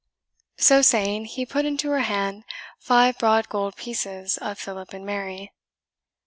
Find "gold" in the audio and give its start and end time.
3.49-3.75